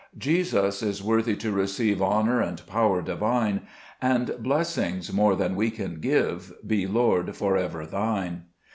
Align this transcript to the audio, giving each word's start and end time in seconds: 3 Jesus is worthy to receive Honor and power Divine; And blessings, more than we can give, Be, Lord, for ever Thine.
3 0.13 0.17
Jesus 0.19 0.81
is 0.81 1.03
worthy 1.03 1.35
to 1.35 1.51
receive 1.51 2.01
Honor 2.01 2.41
and 2.41 2.65
power 2.65 3.03
Divine; 3.03 3.67
And 4.01 4.33
blessings, 4.39 5.13
more 5.13 5.35
than 5.35 5.55
we 5.55 5.69
can 5.69 5.99
give, 5.99 6.53
Be, 6.65 6.87
Lord, 6.87 7.35
for 7.35 7.55
ever 7.55 7.85
Thine. 7.85 8.45